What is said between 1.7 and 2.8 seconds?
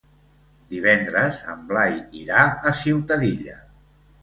Blai irà a